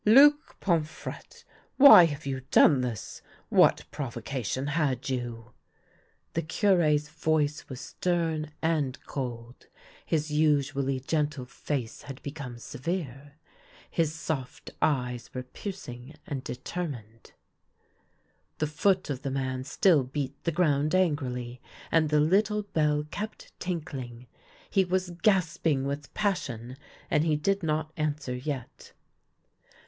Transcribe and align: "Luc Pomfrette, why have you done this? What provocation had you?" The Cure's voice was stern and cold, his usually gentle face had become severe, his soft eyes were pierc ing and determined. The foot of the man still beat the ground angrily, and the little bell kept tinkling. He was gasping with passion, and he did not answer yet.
"Luc 0.03 0.59
Pomfrette, 0.59 1.43
why 1.77 2.05
have 2.05 2.25
you 2.25 2.41
done 2.49 2.81
this? 2.81 3.21
What 3.49 3.85
provocation 3.91 4.65
had 4.65 5.07
you?" 5.09 5.51
The 6.33 6.41
Cure's 6.41 7.07
voice 7.07 7.69
was 7.69 7.81
stern 7.81 8.49
and 8.63 8.99
cold, 9.05 9.67
his 10.03 10.31
usually 10.31 10.99
gentle 10.99 11.45
face 11.45 12.01
had 12.01 12.19
become 12.23 12.57
severe, 12.57 13.35
his 13.91 14.11
soft 14.11 14.71
eyes 14.81 15.29
were 15.35 15.43
pierc 15.43 15.87
ing 15.87 16.15
and 16.25 16.43
determined. 16.43 17.33
The 18.57 18.65
foot 18.65 19.07
of 19.11 19.21
the 19.21 19.29
man 19.29 19.63
still 19.63 20.03
beat 20.03 20.35
the 20.45 20.51
ground 20.51 20.95
angrily, 20.95 21.61
and 21.91 22.09
the 22.09 22.19
little 22.19 22.63
bell 22.63 23.05
kept 23.11 23.53
tinkling. 23.59 24.25
He 24.67 24.83
was 24.83 25.11
gasping 25.11 25.83
with 25.85 26.11
passion, 26.15 26.77
and 27.11 27.23
he 27.23 27.35
did 27.35 27.61
not 27.61 27.93
answer 27.95 28.33
yet. 28.33 28.93